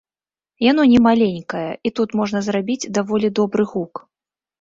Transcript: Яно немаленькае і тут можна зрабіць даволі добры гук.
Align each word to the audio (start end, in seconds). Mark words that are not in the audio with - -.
Яно 0.71 0.85
немаленькае 0.93 1.61
і 1.89 1.91
тут 1.99 2.09
можна 2.21 2.41
зрабіць 2.47 2.89
даволі 2.99 3.31
добры 3.41 3.67
гук. 3.75 3.93